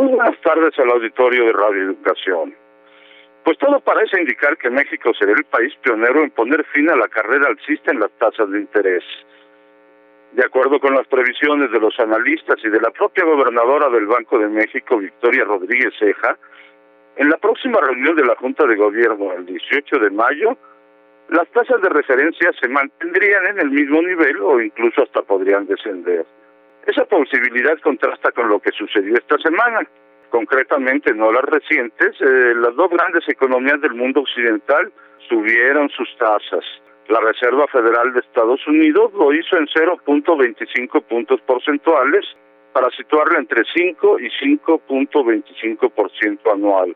Muy 0.00 0.14
buenas 0.14 0.40
tardes 0.40 0.72
al 0.78 0.90
auditorio 0.92 1.44
de 1.44 1.52
Radio 1.52 1.82
Educación. 1.82 2.54
Pues 3.44 3.58
todo 3.58 3.80
parece 3.80 4.18
indicar 4.18 4.56
que 4.56 4.70
México 4.70 5.12
será 5.12 5.32
el 5.32 5.44
país 5.44 5.74
pionero 5.82 6.22
en 6.22 6.30
poner 6.30 6.64
fin 6.72 6.88
a 6.88 6.96
la 6.96 7.06
carrera 7.06 7.48
alcista 7.48 7.90
en 7.90 8.00
las 8.00 8.10
tasas 8.12 8.50
de 8.50 8.60
interés. 8.60 9.04
De 10.32 10.42
acuerdo 10.42 10.80
con 10.80 10.94
las 10.94 11.06
previsiones 11.06 11.70
de 11.70 11.80
los 11.80 12.00
analistas 12.00 12.56
y 12.64 12.70
de 12.70 12.80
la 12.80 12.90
propia 12.92 13.26
gobernadora 13.26 13.90
del 13.90 14.06
Banco 14.06 14.38
de 14.38 14.48
México, 14.48 14.96
Victoria 14.96 15.44
Rodríguez 15.44 15.92
Ceja, 15.98 16.38
en 17.16 17.28
la 17.28 17.36
próxima 17.36 17.78
reunión 17.82 18.16
de 18.16 18.24
la 18.24 18.36
Junta 18.36 18.66
de 18.66 18.76
Gobierno, 18.76 19.34
el 19.34 19.44
18 19.44 19.98
de 19.98 20.10
mayo, 20.12 20.56
las 21.28 21.46
tasas 21.50 21.78
de 21.82 21.90
referencia 21.90 22.50
se 22.58 22.68
mantendrían 22.68 23.48
en 23.48 23.58
el 23.58 23.70
mismo 23.70 24.00
nivel 24.00 24.40
o 24.40 24.62
incluso 24.62 25.02
hasta 25.02 25.20
podrían 25.20 25.66
descender. 25.66 26.24
Esa 26.86 27.04
posibilidad 27.04 27.78
contrasta 27.80 28.32
con 28.32 28.48
lo 28.48 28.58
que 28.60 28.72
sucedió 28.72 29.14
esta 29.14 29.36
semana. 29.38 29.86
Concretamente, 30.30 31.14
no 31.14 31.30
las 31.32 31.44
recientes, 31.44 32.20
eh, 32.20 32.54
las 32.56 32.74
dos 32.76 32.90
grandes 32.90 33.26
economías 33.28 33.80
del 33.80 33.94
mundo 33.94 34.20
occidental 34.20 34.92
subieron 35.28 35.88
sus 35.90 36.08
tasas. 36.18 36.64
La 37.08 37.20
Reserva 37.20 37.66
Federal 37.66 38.12
de 38.12 38.20
Estados 38.20 38.64
Unidos 38.66 39.12
lo 39.14 39.32
hizo 39.32 39.56
en 39.56 39.66
0.25 39.66 41.02
puntos 41.02 41.40
porcentuales 41.42 42.24
para 42.72 42.90
situarla 42.90 43.38
entre 43.38 43.62
5 43.74 44.20
y 44.20 44.30
5.25% 44.30 46.52
anual 46.52 46.94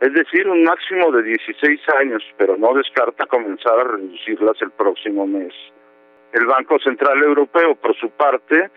es 0.00 0.12
decir, 0.12 0.48
un 0.48 0.62
máximo 0.62 1.10
de 1.10 1.24
16 1.24 1.80
años, 2.00 2.22
pero 2.36 2.56
no 2.56 2.72
descarta 2.74 3.26
comenzar 3.26 3.80
a 3.80 3.84
reducirlas 3.84 4.60
el 4.62 4.70
próximo 4.70 5.26
mes. 5.26 5.52
El 6.32 6.46
Banco 6.46 6.78
Central 6.78 7.20
Europeo, 7.22 7.74
por 7.74 7.96
su 7.96 8.10
parte, 8.10 8.70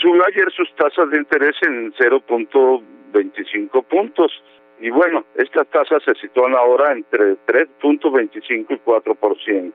subió 0.00 0.24
ayer 0.26 0.50
sus 0.52 0.72
tasas 0.74 1.10
de 1.10 1.18
interés 1.18 1.56
en 1.62 1.92
0.25 1.94 3.84
puntos. 3.84 4.32
Y 4.80 4.90
bueno, 4.90 5.24
estas 5.36 5.66
tasas 5.68 6.02
se 6.04 6.14
sitúan 6.14 6.54
ahora 6.54 6.92
entre 6.92 7.36
3.25 7.46 8.66
y 8.70 8.80
4%, 8.84 9.72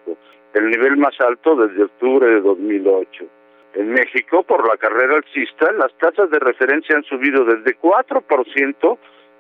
el 0.54 0.70
nivel 0.70 0.98
más 0.98 1.20
alto 1.20 1.56
desde 1.56 1.84
octubre 1.84 2.28
de 2.28 2.42
2008. 2.42 3.26
En 3.74 3.90
México, 3.90 4.44
por 4.44 4.68
la 4.68 4.78
carrera 4.78 5.16
alcista, 5.16 5.72
las 5.72 5.92
tasas 5.98 6.30
de 6.30 6.38
referencia 6.40 6.96
han 6.96 7.04
subido 7.04 7.46
desde 7.46 7.80
4% 7.80 8.98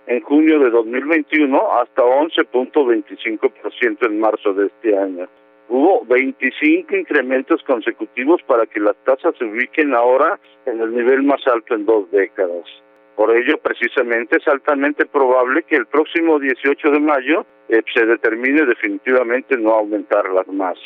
en 0.08 0.22
junio 0.22 0.58
de 0.60 0.72
2021 0.72 1.72
hasta 1.80 2.02
11.25% 2.02 4.06
en 4.06 4.20
marzo 4.20 4.54
de 4.54 4.66
este 4.68 4.98
año. 4.98 5.28
Hubo 5.74 6.04
25 6.04 6.98
incrementos 6.98 7.64
consecutivos 7.64 8.42
para 8.46 8.66
que 8.66 8.82
las 8.82 8.98
tasas 9.06 9.34
se 9.40 9.46
ubiquen 9.46 9.94
ahora 9.94 10.38
en 10.66 10.82
el 10.82 10.94
nivel 10.94 11.24
más 11.24 11.40
alto 11.48 11.76
en 11.76 11.86
dos 11.86 12.12
décadas. 12.12 12.66
Por 13.16 13.34
ello, 13.34 13.58
precisamente, 13.58 14.36
es 14.36 14.46
altamente 14.50 15.06
probable 15.06 15.64
que 15.64 15.78
el 15.78 15.86
próximo 15.86 16.40
18 16.40 16.92
de 16.92 17.00
mayo 17.00 17.46
eh, 17.70 17.82
se 17.94 18.06
determine 18.06 18.66
definitivamente 18.66 19.56
no 19.56 19.72
aumentarlas 19.72 20.46
más. 20.50 20.78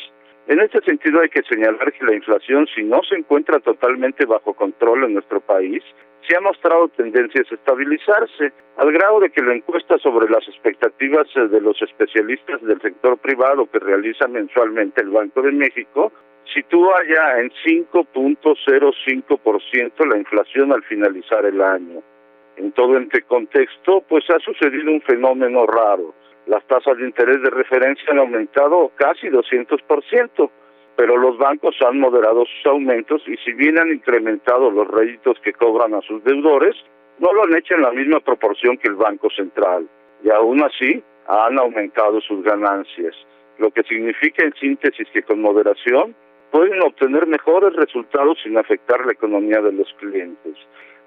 En 0.46 0.60
este 0.60 0.80
sentido 0.82 1.20
hay 1.20 1.30
que 1.30 1.42
señalar 1.42 1.92
que 1.92 2.04
la 2.04 2.14
inflación, 2.14 2.68
si 2.72 2.84
no 2.84 3.00
se 3.02 3.16
encuentra 3.16 3.58
totalmente 3.58 4.24
bajo 4.24 4.54
control 4.54 5.02
en 5.02 5.14
nuestro 5.14 5.40
país, 5.40 5.82
se 6.26 6.36
ha 6.36 6.40
mostrado 6.40 6.88
tendencias 6.88 7.46
a 7.50 7.54
estabilizarse, 7.54 8.52
al 8.76 8.92
grado 8.92 9.20
de 9.20 9.30
que 9.30 9.42
la 9.42 9.54
encuesta 9.54 9.96
sobre 9.98 10.28
las 10.28 10.46
expectativas 10.48 11.28
eh, 11.36 11.46
de 11.48 11.60
los 11.60 11.80
especialistas 11.82 12.60
del 12.62 12.80
sector 12.80 13.18
privado 13.18 13.70
que 13.70 13.78
realiza 13.78 14.26
mensualmente 14.28 15.02
el 15.02 15.10
Banco 15.10 15.42
de 15.42 15.52
México 15.52 16.10
sitúa 16.52 16.96
ya 17.08 17.38
en 17.40 17.50
5.05% 17.64 20.06
la 20.06 20.18
inflación 20.18 20.72
al 20.72 20.82
finalizar 20.84 21.44
el 21.44 21.60
año. 21.60 22.02
En 22.56 22.70
todo 22.72 22.96
este 22.98 23.22
contexto, 23.22 24.02
pues 24.08 24.24
ha 24.30 24.38
sucedido 24.40 24.90
un 24.90 25.02
fenómeno 25.02 25.66
raro. 25.66 26.14
Las 26.46 26.66
tasas 26.66 26.96
de 26.96 27.04
interés 27.04 27.42
de 27.42 27.50
referencia 27.50 28.06
han 28.10 28.20
aumentado 28.20 28.90
casi 28.96 29.28
200%, 29.28 30.50
pero 30.96 31.16
los 31.16 31.36
bancos 31.38 31.76
han 31.86 32.00
moderado 32.00 32.44
sus 32.46 32.66
aumentos 32.66 33.22
y 33.26 33.36
si 33.44 33.52
bien 33.52 33.78
han 33.78 33.92
incrementado 33.92 34.70
los 34.70 34.88
réditos 34.88 35.38
que 35.40 35.52
cobran 35.52 35.94
a 35.94 36.00
sus 36.00 36.24
deudores, 36.24 36.74
no 37.18 37.32
lo 37.32 37.44
han 37.44 37.56
hecho 37.56 37.74
en 37.74 37.82
la 37.82 37.92
misma 37.92 38.20
proporción 38.20 38.78
que 38.78 38.88
el 38.88 38.94
Banco 38.94 39.28
Central. 39.30 39.86
Y 40.24 40.30
aún 40.30 40.62
así 40.62 41.02
han 41.28 41.58
aumentado 41.58 42.20
sus 42.20 42.42
ganancias, 42.42 43.14
lo 43.58 43.70
que 43.70 43.82
significa 43.82 44.44
en 44.44 44.54
síntesis 44.54 45.08
que 45.12 45.22
con 45.22 45.40
moderación 45.40 46.14
pueden 46.50 46.80
obtener 46.82 47.26
mejores 47.26 47.74
resultados 47.74 48.38
sin 48.42 48.56
afectar 48.56 49.04
la 49.04 49.12
economía 49.12 49.60
de 49.60 49.72
los 49.72 49.92
clientes. 49.98 50.54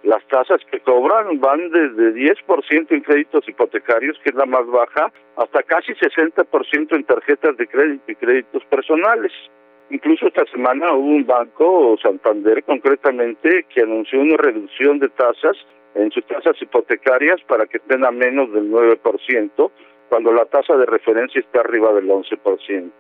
Las 0.04 0.26
tasas 0.28 0.62
que 0.72 0.80
cobran 0.80 1.40
van 1.40 1.72
desde 1.72 2.14
10% 2.14 2.92
en 2.92 3.02
créditos 3.02 3.48
hipotecarios, 3.50 4.18
que 4.24 4.30
es 4.30 4.36
la 4.36 4.46
más 4.46 4.66
baja, 4.68 5.12
hasta 5.36 5.64
casi 5.64 5.94
60% 5.94 6.96
en 6.96 7.04
tarjetas 7.04 7.58
de 7.58 7.68
crédito 7.68 8.12
y 8.12 8.16
créditos 8.16 8.64
personales. 8.66 9.34
Incluso 9.92 10.28
esta 10.28 10.46
semana 10.46 10.94
hubo 10.94 11.08
un 11.08 11.26
banco, 11.26 11.98
Santander 12.02 12.64
concretamente, 12.64 13.66
que 13.74 13.82
anunció 13.82 14.22
una 14.22 14.38
reducción 14.38 15.00
de 15.00 15.10
tasas 15.10 15.58
en 15.96 16.12
sus 16.12 16.24
tasas 16.26 16.62
hipotecarias 16.62 17.42
para 17.48 17.66
que 17.66 17.78
estén 17.78 18.06
a 18.06 18.12
menos 18.12 18.52
del 18.54 18.72
9%, 18.72 19.72
cuando 20.10 20.32
la 20.32 20.46
tasa 20.46 20.78
de 20.78 20.86
referencia 20.86 21.40
está 21.40 21.62
arriba 21.62 21.92
del 21.94 22.08
11%. 22.08 22.92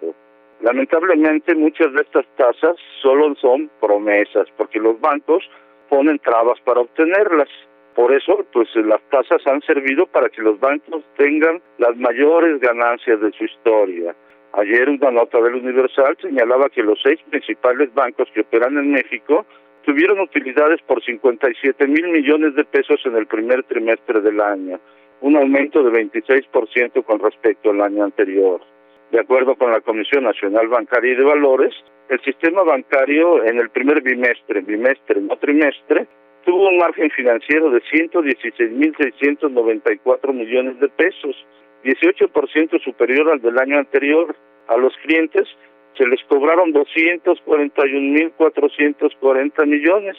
Lamentablemente 0.61 1.55
muchas 1.55 1.93
de 1.93 2.01
estas 2.01 2.25
tasas 2.35 2.75
solo 3.01 3.35
son 3.35 3.69
promesas, 3.79 4.47
porque 4.57 4.79
los 4.79 4.99
bancos 4.99 5.47
ponen 5.89 6.19
trabas 6.19 6.59
para 6.61 6.81
obtenerlas. 6.81 7.49
Por 7.95 8.13
eso, 8.13 8.45
pues 8.51 8.67
las 8.75 9.01
tasas 9.09 9.45
han 9.45 9.61
servido 9.61 10.07
para 10.07 10.29
que 10.29 10.41
los 10.41 10.59
bancos 10.59 11.03
tengan 11.17 11.61
las 11.77 11.95
mayores 11.97 12.59
ganancias 12.59 13.21
de 13.21 13.31
su 13.31 13.43
historia. 13.43 14.15
Ayer 14.53 14.89
una 14.89 15.11
nota 15.11 15.39
del 15.41 15.55
Universal 15.55 16.17
señalaba 16.21 16.69
que 16.69 16.81
los 16.81 16.99
seis 17.03 17.19
principales 17.29 17.93
bancos 17.93 18.27
que 18.33 18.41
operan 18.41 18.77
en 18.77 18.91
México 18.91 19.45
tuvieron 19.85 20.19
utilidades 20.19 20.81
por 20.81 21.03
57 21.03 21.87
mil 21.87 22.07
millones 22.09 22.55
de 22.55 22.65
pesos 22.65 22.99
en 23.05 23.15
el 23.15 23.27
primer 23.27 23.63
trimestre 23.63 24.21
del 24.21 24.41
año, 24.41 24.79
un 25.21 25.37
aumento 25.37 25.83
de 25.83 25.91
26% 25.91 27.03
con 27.03 27.19
respecto 27.19 27.69
al 27.69 27.81
año 27.81 28.03
anterior. 28.03 28.59
De 29.11 29.19
acuerdo 29.19 29.55
con 29.55 29.71
la 29.71 29.81
Comisión 29.81 30.23
Nacional 30.23 30.67
Bancaria 30.67 31.13
y 31.13 31.15
de 31.15 31.23
Valores, 31.23 31.75
el 32.09 32.19
sistema 32.21 32.63
bancario 32.63 33.45
en 33.45 33.59
el 33.59 33.69
primer 33.69 34.01
bimestre, 34.01 34.61
bimestre, 34.61 35.21
no 35.21 35.37
trimestre, 35.37 36.07
tuvo 36.45 36.69
un 36.69 36.77
margen 36.77 37.11
financiero 37.11 37.69
de 37.69 37.81
116.694 37.81 40.33
millones 40.33 40.79
de 40.79 40.89
pesos, 40.89 41.35
18% 41.83 42.83
superior 42.83 43.31
al 43.31 43.41
del 43.41 43.59
año 43.59 43.77
anterior. 43.77 44.35
A 44.67 44.77
los 44.77 44.95
clientes 44.97 45.47
se 45.97 46.07
les 46.07 46.23
cobraron 46.25 46.73
241.440 46.73 49.65
millones 49.65 50.15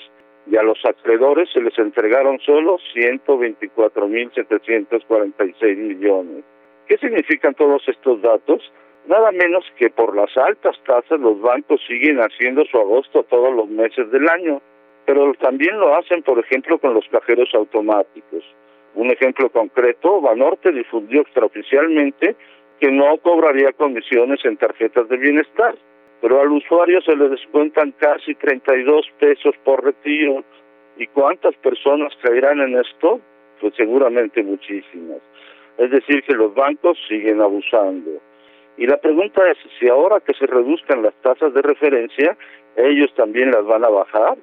y 0.47 0.57
a 0.57 0.63
los 0.63 0.83
acreedores 0.85 1.51
se 1.53 1.61
les 1.61 1.79
entregaron 1.79 2.39
solo 2.41 2.79
124.746 2.95 5.77
millones. 5.77 6.45
¿Qué 6.87 6.97
significan 6.99 7.55
todos 7.55 7.83
estos 7.87 8.21
datos? 8.21 8.61
Nada 9.07 9.31
menos 9.33 9.65
que 9.77 9.89
por 9.91 10.17
las 10.17 10.37
altas 10.37 10.77
tasas 10.85 11.19
los 11.21 11.41
bancos 11.41 11.81
siguen 11.87 12.19
haciendo 12.19 12.67
su 12.67 12.79
agosto 12.79 13.23
todos 13.25 13.55
los 13.55 13.69
meses 13.69 14.11
del 14.11 14.29
año, 14.29 14.61
pero 15.07 15.33
también 15.35 15.79
lo 15.79 15.97
hacen, 15.97 16.23
por 16.23 16.39
ejemplo, 16.39 16.79
con 16.79 16.93
los 16.95 17.07
cajeros 17.09 17.49
automáticos. 17.55 18.45
Un 18.95 19.11
ejemplo 19.11 19.51
concreto, 19.51 20.21
Banorte 20.21 20.73
difundió 20.73 21.21
extraoficialmente 21.23 22.37
que 22.81 22.91
no 22.91 23.17
cobraría 23.19 23.73
comisiones 23.73 24.45
en 24.45 24.57
tarjetas 24.57 25.09
de 25.09 25.17
bienestar, 25.17 25.77
pero 26.21 26.41
al 26.41 26.51
usuario 26.51 27.01
se 27.03 27.15
le 27.15 27.29
descuentan 27.29 27.93
casi 27.93 28.35
32 28.35 29.07
pesos 29.19 29.55
por 29.65 29.85
retiro. 29.85 30.43
¿Y 30.97 31.07
cuántas 31.09 31.55
personas 31.57 32.13
caerán 32.23 32.61
en 32.61 32.79
esto? 32.79 33.21
Pues 33.61 33.75
seguramente 33.77 34.43
muchísimas. 34.43 35.19
Es 35.79 35.91
decir, 35.91 36.23
que 36.25 36.35
los 36.35 36.55
bancos 36.55 36.99
siguen 37.09 37.41
abusando. 37.41 38.11
Y 38.77 38.87
la 38.87 38.97
pregunta 38.97 39.43
es 39.51 39.59
si 39.79 39.89
ahora 39.89 40.21
que 40.21 40.35
se 40.35 40.47
reduzcan 40.47 41.03
las 41.03 41.15
tasas 41.23 41.53
de 41.55 41.63
referencia, 41.63 42.37
ellos 42.77 43.13
también 43.15 43.51
las 43.51 43.65
van 43.65 43.85
a 43.85 43.89
bajar, 43.89 44.37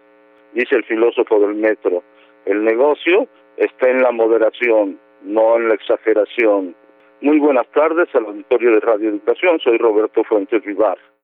dice 0.54 0.76
el 0.76 0.84
filósofo 0.84 1.40
del 1.40 1.56
metro. 1.56 2.04
El 2.46 2.64
negocio 2.64 3.28
está 3.58 3.90
en 3.90 4.02
la 4.02 4.12
moderación, 4.12 5.00
no 5.24 5.58
en 5.58 5.70
la 5.70 5.76
exageración. 5.76 6.76
Muy 7.22 7.40
buenas 7.40 7.68
tardes 7.72 8.08
al 8.14 8.26
auditorio 8.26 8.72
de 8.72 8.80
Radio 8.80 9.10
Educación, 9.10 9.60
soy 9.60 9.78
Roberto 9.78 10.24
Fuentes 10.24 10.64
Vivar. 10.64 10.98